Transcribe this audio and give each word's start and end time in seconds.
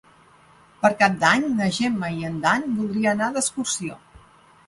Per 0.83 0.89
Cap 1.01 1.17
d'Any 1.23 1.43
na 1.59 1.67
Gemma 1.75 2.09
i 2.15 2.25
en 2.29 2.41
Dan 2.47 2.65
voldria 2.79 3.13
anar 3.13 3.31
d'excursió. 3.37 4.01